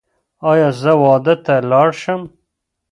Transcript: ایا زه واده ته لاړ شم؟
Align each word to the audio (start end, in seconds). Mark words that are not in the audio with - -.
ایا 0.49 0.69
زه 0.81 0.91
واده 1.03 1.35
ته 1.45 1.55
لاړ 1.71 1.89
شم؟ 2.01 2.21